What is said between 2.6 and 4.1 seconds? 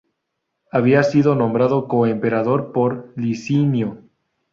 por Licinio.